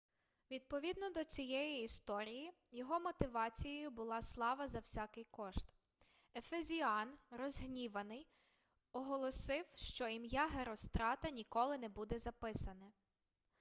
[0.51, 5.73] відповідно до цієї історії його мотивацією була слава за всякий кошт
[6.37, 8.27] ефезіан розгніваний
[8.93, 12.91] оголосив що ім'я герострата ніколи не буде записане